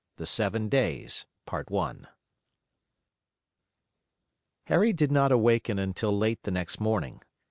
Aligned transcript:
THE 0.15 0.25
SEVEN 0.25 0.67
DAYS 0.67 1.27
Harry 4.65 4.93
did 4.93 5.11
not 5.11 5.31
awaken 5.31 5.77
until 5.77 6.17
late 6.17 6.41
the 6.41 6.49
next 6.49 6.79
morning. 6.79 7.21